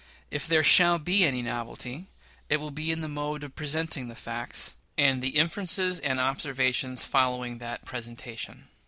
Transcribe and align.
If 0.31 0.47
there 0.47 0.63
shall 0.63 0.97
be 0.97 1.23
any 1.23 1.43
novelty, 1.43 2.07
it 2.49 2.57
will 2.57 2.71
be 2.71 2.91
in 2.91 3.01
the 3.01 3.07
mode 3.07 3.43
of 3.43 3.53
presenting 3.53 4.07
the 4.07 4.15
facts, 4.15 4.73
and 4.97 5.21
the 5.21 5.37
inferences 5.37 5.99
and 5.99 6.19
observations 6.19 7.05
following 7.05 7.59
that 7.59 7.85
presentation. 7.85 8.67